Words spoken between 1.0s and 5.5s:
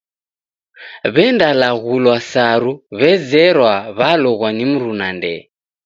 W'endalaghulwa saru w'ezerwa w'aloghwa ni mruna ndee.